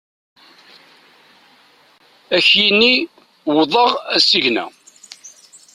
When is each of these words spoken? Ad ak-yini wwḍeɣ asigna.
Ad 2.35 2.43
ak-yini 2.45 2.93
wwḍeɣ 3.47 3.89
asigna. 4.15 4.65